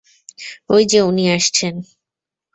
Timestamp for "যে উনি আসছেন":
0.85-1.75